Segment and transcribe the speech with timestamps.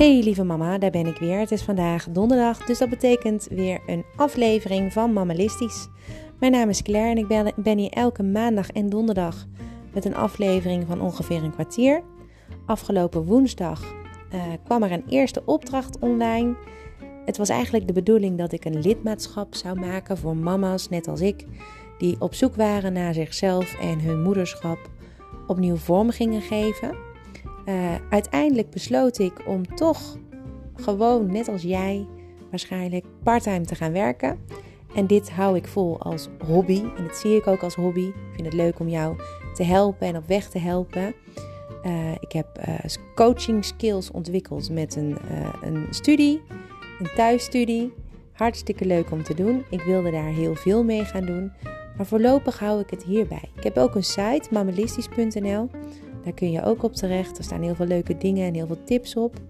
[0.00, 1.38] Hey lieve mama, daar ben ik weer.
[1.38, 5.88] Het is vandaag donderdag, dus dat betekent weer een aflevering van Mammalistisch.
[6.38, 9.46] Mijn naam is Claire en ik ben, hier elke maandag en donderdag
[9.94, 12.02] met een aflevering van ongeveer een kwartier.
[12.66, 13.82] Afgelopen woensdag
[14.34, 16.54] uh, kwam er een eerste opdracht online.
[17.24, 21.20] Het was eigenlijk de bedoeling dat ik een lidmaatschap zou maken voor mama's, net als
[21.20, 21.46] ik,
[21.98, 24.78] die op zoek waren naar zichzelf en hun moederschap
[25.46, 27.09] opnieuw vorm gingen geven.
[27.66, 30.16] Uh, uiteindelijk besloot ik om toch
[30.74, 32.06] gewoon, net als jij,
[32.50, 34.38] waarschijnlijk parttime te gaan werken.
[34.94, 36.82] En dit hou ik vol als hobby.
[36.96, 38.06] En dat zie ik ook als hobby.
[38.06, 39.16] Ik vind het leuk om jou
[39.54, 41.14] te helpen en op weg te helpen.
[41.84, 42.74] Uh, ik heb uh,
[43.14, 45.16] coaching skills ontwikkeld met een,
[45.62, 46.42] een studie,
[46.98, 47.92] een thuisstudie.
[48.32, 49.64] Hartstikke leuk om te doen.
[49.70, 51.52] Ik wilde daar heel veel mee gaan doen.
[51.96, 53.48] Maar voorlopig hou ik het hierbij.
[53.56, 55.70] Ik heb ook een site, mammalistisch.nl.
[56.24, 57.38] Daar kun je ook op terecht.
[57.38, 59.40] Er staan heel veel leuke dingen en heel veel tips op.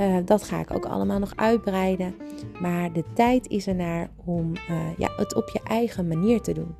[0.00, 2.14] Uh, dat ga ik ook allemaal nog uitbreiden.
[2.60, 6.52] Maar de tijd is er naar om uh, ja, het op je eigen manier te
[6.52, 6.74] doen.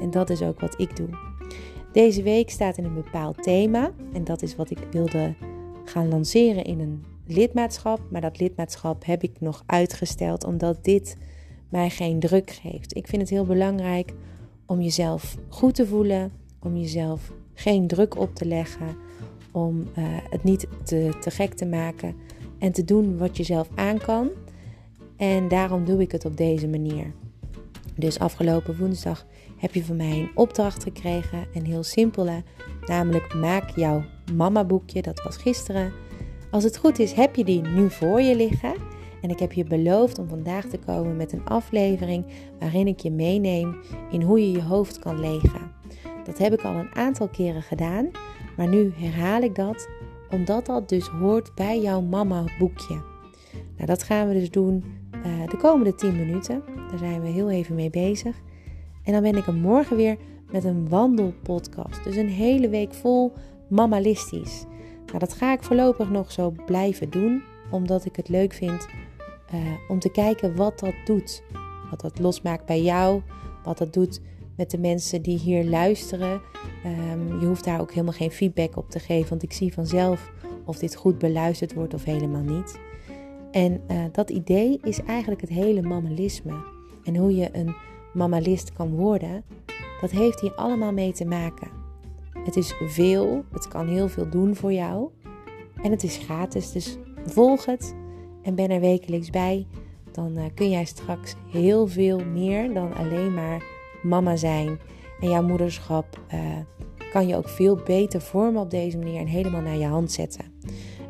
[0.00, 1.08] En dat is ook wat ik doe.
[1.92, 3.92] Deze week staat in een bepaald thema.
[4.12, 5.34] En dat is wat ik wilde
[5.84, 8.00] gaan lanceren in een lidmaatschap.
[8.10, 11.16] Maar dat lidmaatschap heb ik nog uitgesteld omdat dit
[11.68, 12.96] mij geen druk geeft.
[12.96, 14.12] Ik vind het heel belangrijk
[14.66, 18.96] om jezelf goed te voelen, om jezelf geen druk op te leggen,
[19.52, 22.14] om uh, het niet te, te gek te maken
[22.58, 24.28] en te doen wat je zelf aan kan.
[25.16, 27.12] En daarom doe ik het op deze manier.
[27.96, 32.42] Dus afgelopen woensdag heb je van mij een opdracht gekregen, een heel simpele,
[32.86, 35.02] namelijk maak jouw mama boekje.
[35.02, 35.92] Dat was gisteren.
[36.50, 38.74] Als het goed is, heb je die nu voor je liggen.
[39.22, 42.24] En ik heb je beloofd om vandaag te komen met een aflevering
[42.58, 43.76] waarin ik je meeneem
[44.10, 45.69] in hoe je je hoofd kan legen.
[46.30, 48.10] Dat heb ik al een aantal keren gedaan,
[48.56, 49.88] maar nu herhaal ik dat
[50.30, 52.94] omdat dat dus hoort bij jouw mama boekje.
[53.52, 54.84] Nou, dat gaan we dus doen
[55.26, 56.62] uh, de komende 10 minuten.
[56.90, 58.36] Daar zijn we heel even mee bezig.
[59.04, 60.16] En dan ben ik er morgen weer
[60.50, 62.04] met een wandelpodcast.
[62.04, 63.32] Dus een hele week vol
[63.68, 64.64] mamalistisch.
[65.06, 68.88] Nou, dat ga ik voorlopig nog zo blijven doen, omdat ik het leuk vind
[69.54, 71.42] uh, om te kijken wat dat doet.
[71.90, 73.22] Wat dat losmaakt bij jou,
[73.64, 74.20] wat dat doet
[74.60, 76.40] met de mensen die hier luisteren.
[76.86, 80.32] Um, je hoeft daar ook helemaal geen feedback op te geven, want ik zie vanzelf
[80.64, 82.78] of dit goed beluisterd wordt of helemaal niet.
[83.50, 86.52] En uh, dat idee is eigenlijk het hele mammalisme.
[87.04, 87.74] En hoe je een
[88.12, 89.44] mammalist kan worden,
[90.00, 91.68] dat heeft hier allemaal mee te maken.
[92.44, 95.08] Het is veel, het kan heel veel doen voor jou.
[95.82, 97.94] En het is gratis, dus volg het
[98.42, 99.66] en ben er wekelijks bij.
[100.12, 103.69] Dan uh, kun jij straks heel veel meer dan alleen maar
[104.02, 104.78] mama zijn
[105.20, 106.56] en jouw moederschap uh,
[107.12, 110.44] kan je ook veel beter vormen op deze manier en helemaal naar je hand zetten.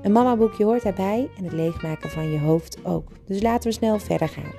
[0.02, 3.08] Een mamaboekje hoort daarbij en het leegmaken van je hoofd ook.
[3.26, 4.52] Dus laten we snel verder gaan.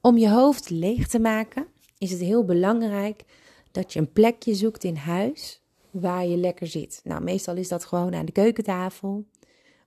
[0.00, 1.66] Om je hoofd leeg te maken
[1.98, 3.24] is het heel belangrijk
[3.70, 7.00] dat je een plekje zoekt in huis waar je lekker zit.
[7.04, 9.24] Nou, meestal is dat gewoon aan de keukentafel,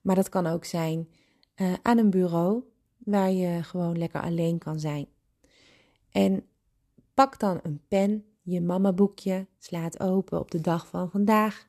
[0.01, 1.09] maar dat kan ook zijn
[1.55, 2.63] uh, aan een bureau
[3.05, 5.07] waar je gewoon lekker alleen kan zijn.
[6.11, 6.43] En
[7.13, 11.67] pak dan een pen, je mama boekje, slaat open op de dag van vandaag.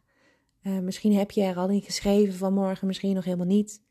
[0.62, 3.82] Uh, misschien heb je er al in geschreven vanmorgen, misschien nog helemaal niet.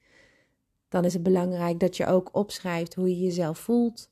[0.90, 4.12] Dan is het belangrijk dat je ook opschrijft hoe je jezelf voelt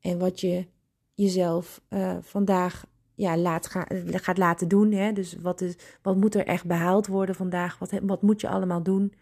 [0.00, 0.66] en wat je
[1.14, 4.92] jezelf uh, vandaag ja, laat ga, gaat laten doen.
[4.92, 5.12] Hè?
[5.12, 7.78] Dus wat, is, wat moet er echt behaald worden vandaag?
[7.78, 9.12] Wat, wat moet je allemaal doen?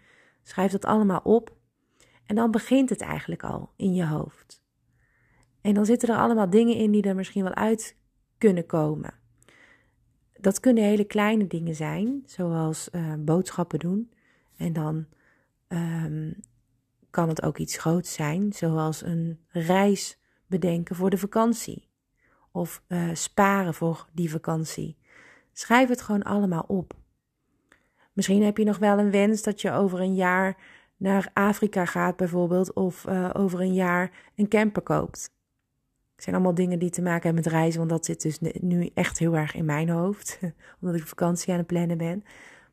[0.43, 1.57] Schrijf dat allemaal op.
[2.27, 4.63] En dan begint het eigenlijk al in je hoofd.
[5.61, 7.97] En dan zitten er allemaal dingen in die er misschien wel uit
[8.39, 9.15] kunnen komen.
[10.41, 14.13] Dat kunnen hele kleine dingen zijn, zoals uh, boodschappen doen.
[14.57, 15.07] En dan
[15.69, 16.37] um,
[17.11, 21.89] kan het ook iets groots zijn, zoals een reis bedenken voor de vakantie.
[22.53, 24.97] Of uh, sparen voor die vakantie.
[25.53, 26.95] Schrijf het gewoon allemaal op.
[28.13, 30.57] Misschien heb je nog wel een wens dat je over een jaar
[30.97, 35.33] naar Afrika gaat bijvoorbeeld, of uh, over een jaar een camper koopt.
[36.15, 38.91] Het zijn allemaal dingen die te maken hebben met reizen, want dat zit dus nu
[38.95, 40.39] echt heel erg in mijn hoofd,
[40.81, 42.25] omdat ik vakantie aan het plannen ben.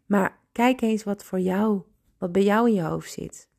[0.05, 1.81] Maar kijk eens wat voor jou,
[2.17, 3.49] wat bij jou in je hoofd zit.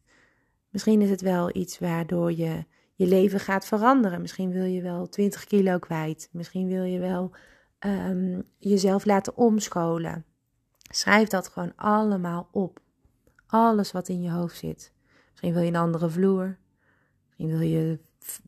[0.68, 2.64] Misschien is het wel iets waardoor je
[2.94, 4.20] je leven gaat veranderen.
[4.20, 6.28] Misschien wil je wel 20 kilo kwijt.
[6.32, 7.30] Misschien wil je wel
[7.80, 10.24] um, jezelf laten omscholen.
[10.90, 12.80] Schrijf dat gewoon allemaal op.
[13.52, 14.92] Alles wat in je hoofd zit.
[15.30, 16.58] Misschien wil je een andere vloer.
[17.26, 17.98] Misschien wil je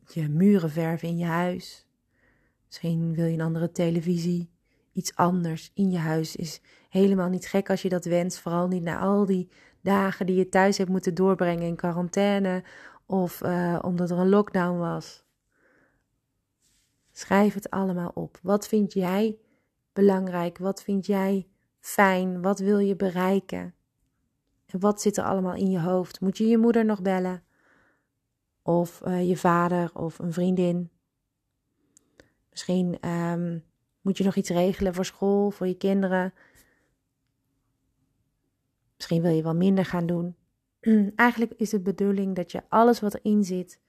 [0.06, 1.86] je muren verven in je huis.
[2.66, 4.50] Misschien wil je een andere televisie.
[4.92, 8.38] Iets anders in je huis is helemaal niet gek als je dat wenst.
[8.38, 9.48] Vooral niet na al die
[9.80, 12.64] dagen die je thuis hebt moeten doorbrengen in quarantaine
[13.06, 15.24] of uh, omdat er een lockdown was.
[17.12, 18.38] Schrijf het allemaal op.
[18.42, 19.38] Wat vind jij
[19.92, 20.58] belangrijk?
[20.58, 21.48] Wat vind jij
[21.80, 22.42] fijn?
[22.42, 23.74] Wat wil je bereiken?
[24.78, 26.20] Wat zit er allemaal in je hoofd?
[26.20, 27.42] Moet je je moeder nog bellen?
[28.62, 30.90] Of uh, je vader of een vriendin?
[32.50, 33.64] Misschien um,
[34.00, 36.34] moet je nog iets regelen voor school, voor je kinderen.
[38.96, 40.36] Misschien wil je wel minder gaan doen.
[41.16, 43.80] Eigenlijk is het bedoeling dat je alles wat erin zit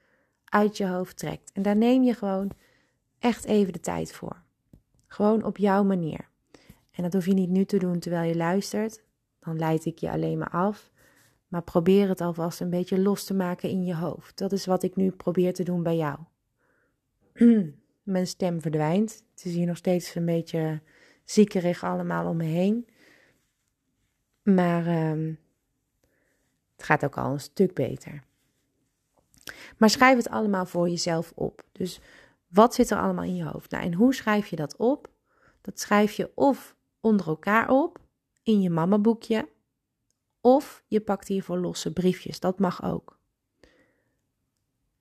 [0.44, 1.52] uit je hoofd trekt.
[1.52, 2.50] En daar neem je gewoon
[3.18, 4.42] echt even de tijd voor.
[5.06, 6.28] Gewoon op jouw manier.
[6.90, 9.04] En dat hoef je niet nu te doen terwijl je luistert.
[9.46, 10.90] Dan leid ik je alleen maar af.
[11.48, 14.38] Maar probeer het alvast een beetje los te maken in je hoofd.
[14.38, 16.18] Dat is wat ik nu probeer te doen bij jou.
[18.02, 19.24] Mijn stem verdwijnt.
[19.30, 20.80] Het is hier nog steeds een beetje
[21.24, 22.88] ziekerig allemaal om me heen.
[24.42, 25.34] Maar uh,
[26.76, 28.22] het gaat ook al een stuk beter.
[29.76, 31.62] Maar schrijf het allemaal voor jezelf op.
[31.72, 32.00] Dus
[32.46, 33.70] wat zit er allemaal in je hoofd?
[33.70, 35.08] Nou, en hoe schrijf je dat op?
[35.60, 38.04] Dat schrijf je of onder elkaar op
[38.46, 39.48] in je mamaboekje,
[40.40, 42.40] of je pakt hiervoor losse briefjes.
[42.40, 43.18] Dat mag ook.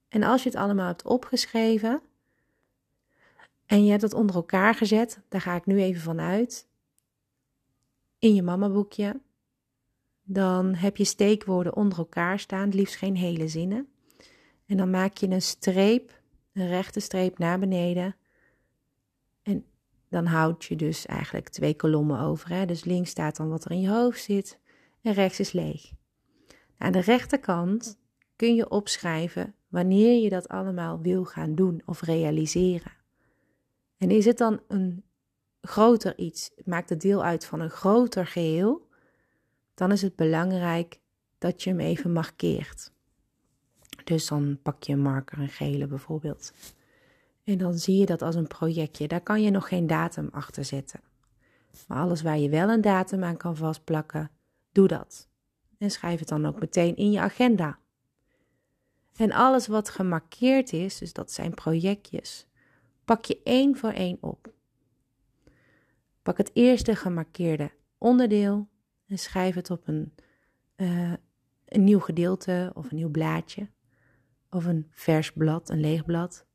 [0.08, 2.02] En als je het allemaal hebt opgeschreven
[3.66, 6.68] en je hebt het onder elkaar gezet, daar ga ik nu even van uit,
[8.20, 9.22] in je mamaboekje,
[10.24, 13.88] dan heb je steekwoorden onder elkaar staan, liefst geen hele zinnen.
[14.66, 16.22] En dan maak je een streep,
[16.54, 18.16] een rechte streep naar beneden.
[19.42, 19.66] En
[20.16, 22.50] dan houd je dus eigenlijk twee kolommen over.
[22.50, 22.66] Hè?
[22.66, 24.60] Dus links staat dan wat er in je hoofd zit
[25.02, 25.92] en rechts is leeg.
[26.78, 27.98] Aan de rechterkant
[28.36, 32.92] kun je opschrijven wanneer je dat allemaal wil gaan doen of realiseren.
[33.98, 35.04] En is het dan een
[35.62, 38.88] groter iets, maakt het deel uit van een groter geheel,
[39.74, 41.00] dan is het belangrijk
[41.38, 42.92] dat je hem even markeert.
[44.04, 46.54] Dus dan pak je een marker, een gele bijvoorbeeld.
[47.46, 49.08] En dan zie je dat als een projectje.
[49.08, 51.00] Daar kan je nog geen datum achter zetten.
[51.88, 54.32] Maar alles waar je wel een datum aan kan vastplakken,
[54.72, 55.30] doe dat.
[55.78, 57.80] En schrijf het dan ook meteen in je agenda.
[59.16, 62.48] En alles wat gemarkeerd is, dus dat zijn projectjes,
[63.06, 64.54] pak je één voor één op.
[66.22, 68.68] Pak het eerste gemarkeerde onderdeel
[69.08, 70.14] en schrijf het op een,
[70.76, 71.14] uh,
[71.66, 73.70] een nieuw gedeelte of een nieuw blaadje
[74.50, 76.46] of een vers blad, een leeg blad.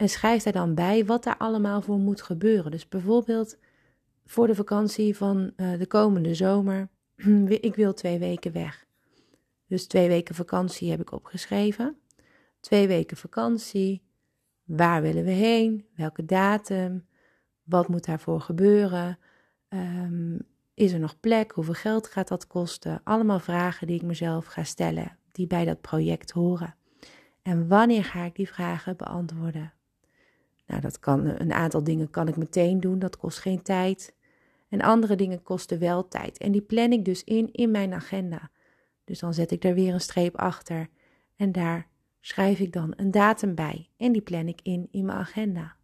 [0.00, 2.70] En schrijf daar dan bij wat daar allemaal voor moet gebeuren.
[2.70, 3.58] Dus bijvoorbeeld
[4.24, 6.88] voor de vakantie van uh, de komende zomer,
[7.48, 8.86] ik wil twee weken weg.
[9.66, 11.96] Dus twee weken vakantie heb ik opgeschreven.
[12.60, 14.02] Twee weken vakantie.
[14.64, 15.86] Waar willen we heen?
[15.96, 17.06] Welke datum?
[17.62, 19.18] Wat moet daarvoor gebeuren?
[19.68, 20.38] Um,
[20.74, 21.52] is er nog plek?
[21.52, 23.00] Hoeveel geld gaat dat kosten?
[23.04, 26.74] Allemaal vragen die ik mezelf ga stellen, die bij dat project horen.
[27.42, 29.72] En wanneer ga ik die vragen beantwoorden?
[30.70, 34.14] Nou, dat kan een aantal dingen kan ik meteen doen, dat kost geen tijd.
[34.68, 36.38] En andere dingen kosten wel tijd.
[36.38, 38.50] En die plan ik dus in in mijn agenda.
[39.04, 40.88] Dus dan zet ik er weer een streep achter
[41.36, 41.88] en daar
[42.20, 45.76] schrijf ik dan een datum bij en die plan ik in in mijn agenda.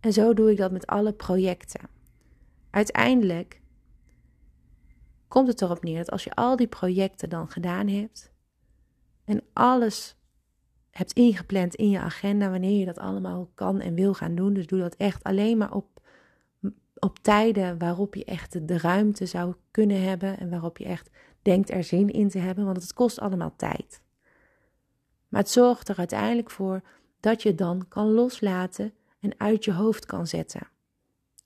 [0.00, 1.88] En zo doe ik dat met alle projecten.
[2.70, 3.60] Uiteindelijk
[5.28, 8.32] komt het erop neer dat als je al die projecten dan gedaan hebt
[9.24, 10.16] en alles
[10.96, 14.66] hebt ingepland in je agenda wanneer je dat allemaal kan en wil gaan doen, dus
[14.66, 16.00] doe dat echt alleen maar op,
[16.94, 21.10] op tijden waarop je echt de ruimte zou kunnen hebben en waarop je echt
[21.42, 24.02] denkt er zin in te hebben, want het kost allemaal tijd.
[25.28, 26.82] Maar het zorgt er uiteindelijk voor
[27.20, 30.68] dat je dan kan loslaten en uit je hoofd kan zetten.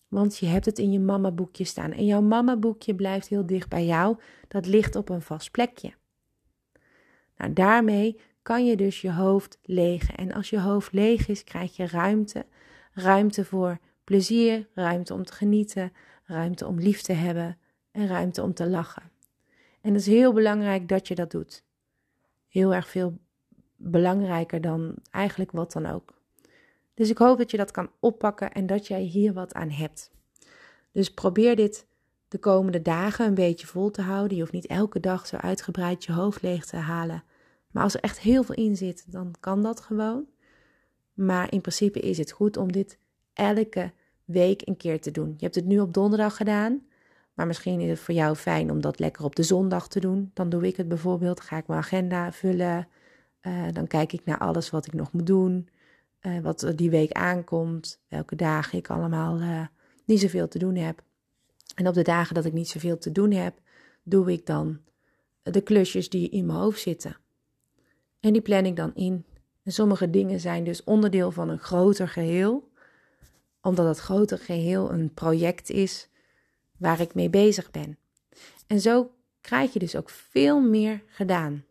[0.09, 1.93] Want je hebt het in je mama-boekje staan.
[1.93, 4.17] En jouw mama-boekje blijft heel dicht bij jou.
[4.49, 5.93] Dat ligt op een vast plekje.
[7.37, 10.15] Nou, daarmee kan je dus je hoofd legen.
[10.15, 12.47] En als je hoofd leeg is, krijg je ruimte.
[12.93, 15.93] Ruimte voor plezier, ruimte om te genieten,
[16.25, 17.59] ruimte om lief te hebben
[17.91, 19.11] en ruimte om te lachen.
[19.81, 21.65] En het is heel belangrijk dat je dat doet.
[22.49, 23.19] Heel erg veel
[23.77, 26.19] belangrijker dan eigenlijk wat dan ook.
[26.95, 30.11] Dus ik hoop dat je dat kan oppakken en dat jij hier wat aan hebt.
[30.93, 31.87] Dus probeer dit
[32.29, 34.37] de komende dagen een beetje vol te houden.
[34.37, 37.25] Je hoeft niet elke dag zo uitgebreid je hoofd leeg te halen.
[37.71, 40.27] Maar als er echt heel veel in zit, dan kan dat gewoon.
[41.15, 42.99] Maar in principe is het goed om dit
[43.33, 43.93] elke
[44.25, 45.35] week een keer te doen.
[45.37, 46.83] Je hebt het nu op donderdag gedaan.
[47.35, 50.31] Maar misschien is het voor jou fijn om dat lekker op de zondag te doen.
[50.35, 51.41] Dan doe ik het bijvoorbeeld.
[51.41, 52.89] Ga ik mijn agenda vullen.
[53.43, 55.69] Uh, dan kijk ik naar alles wat ik nog moet doen.
[56.21, 59.67] Uh, wat die week aankomt, welke dagen ik allemaal uh,
[60.05, 61.03] niet zoveel te doen heb.
[61.75, 63.61] En op de dagen dat ik niet zoveel te doen heb,
[64.03, 64.81] doe ik dan
[65.43, 67.17] de klusjes die in mijn hoofd zitten.
[68.21, 69.25] En die plan ik dan in.
[69.63, 72.73] En sommige dingen zijn dus onderdeel van een groter geheel,
[73.61, 76.09] omdat het groter geheel een project is
[76.77, 77.99] waar ik mee bezig ben.
[78.67, 79.11] En zo
[79.41, 81.65] krijg je dus ook veel meer gedaan.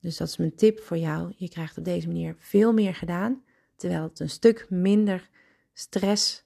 [0.00, 1.32] Dus dat is mijn tip voor jou.
[1.36, 3.44] Je krijgt op deze manier veel meer gedaan,
[3.76, 5.28] terwijl het een stuk minder
[5.72, 6.44] stress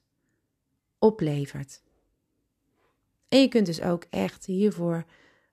[0.99, 1.83] oplevert.
[3.29, 5.05] En je kunt dus ook echt hiervoor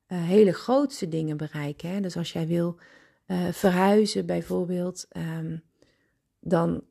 [0.08, 1.90] uh, hele grootste dingen bereiken.
[1.90, 2.00] Hè?
[2.00, 2.80] Dus als jij wil
[3.28, 5.64] uh, verhuizen bijvoorbeeld, um,
[6.40, 6.84] dan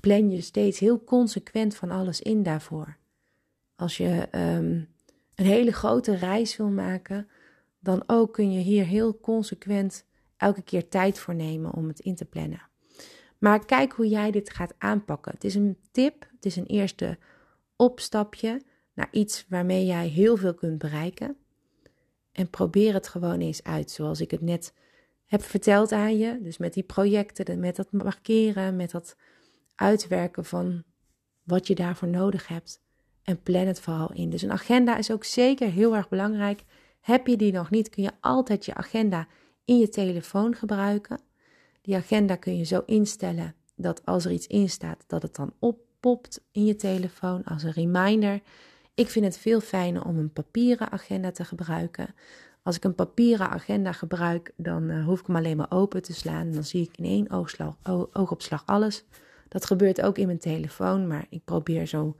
[0.00, 2.96] plan je steeds heel consequent van alles in daarvoor.
[3.76, 4.88] Als je um,
[5.34, 7.28] een hele grote reis wil maken,
[7.78, 10.04] dan ook kun je hier heel consequent
[10.36, 12.62] elke keer tijd voor nemen om het in te plannen.
[13.38, 15.32] Maar kijk hoe jij dit gaat aanpakken.
[15.32, 17.18] Het is een tip, het is een eerste
[17.76, 18.62] opstapje
[18.94, 21.36] naar iets waarmee jij heel veel kunt bereiken.
[22.32, 24.74] En probeer het gewoon eens uit, zoals ik het net
[25.30, 26.38] heb verteld aan je.
[26.42, 29.16] Dus met die projecten, met dat markeren, met dat
[29.74, 30.82] uitwerken van
[31.42, 32.82] wat je daarvoor nodig hebt.
[33.22, 34.30] En plan het vooral in.
[34.30, 36.62] Dus een agenda is ook zeker heel erg belangrijk.
[37.00, 39.28] Heb je die nog niet, kun je altijd je agenda
[39.64, 41.20] in je telefoon gebruiken.
[41.82, 45.52] Die agenda kun je zo instellen dat als er iets in staat, dat het dan
[45.58, 48.40] oppopt in je telefoon als een reminder.
[48.94, 52.14] Ik vind het veel fijner om een papieren agenda te gebruiken.
[52.70, 56.12] Als ik een papieren agenda gebruik, dan uh, hoef ik hem alleen maar open te
[56.12, 56.46] slaan.
[56.46, 57.76] En dan zie ik in één oogslag,
[58.12, 59.04] oogopslag alles.
[59.48, 62.16] Dat gebeurt ook in mijn telefoon, maar ik probeer zo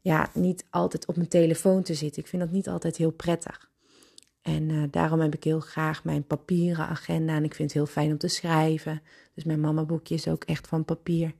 [0.00, 2.22] ja, niet altijd op mijn telefoon te zitten.
[2.22, 3.70] Ik vind dat niet altijd heel prettig.
[4.42, 7.34] En uh, daarom heb ik heel graag mijn papieren agenda.
[7.34, 9.02] En ik vind het heel fijn om te schrijven.
[9.34, 11.34] Dus mijn mama boekje is ook echt van papier.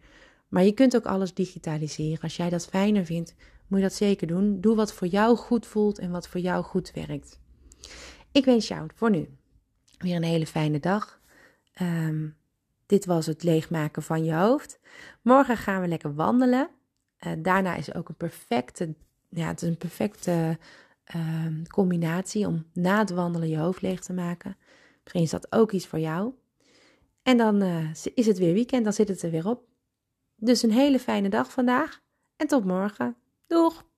[0.49, 2.23] Maar je kunt ook alles digitaliseren.
[2.23, 3.35] Als jij dat fijner vindt,
[3.67, 4.61] moet je dat zeker doen.
[4.61, 7.39] Doe wat voor jou goed voelt en wat voor jou goed werkt.
[8.33, 9.29] Ik wens jou voor nu
[9.99, 11.21] weer een hele fijne dag.
[11.83, 12.37] Um,
[12.87, 14.81] dit was het leegmaken van je hoofd.
[15.23, 16.71] Morgen gaan we lekker wandelen.
[17.27, 18.95] Uh, daarna is ook een perfecte,
[19.29, 20.59] ja, het is een perfecte
[21.15, 24.57] uh, combinatie om na het wandelen je hoofd leeg te maken.
[25.03, 26.33] Misschien is dat ook iets voor jou.
[27.23, 29.69] En dan uh, is het weer weekend, dan zit het er weer op.
[30.37, 32.01] Dus een hele fijne dag vandaag
[32.37, 33.17] en tot morgen.
[33.47, 33.89] Doeg!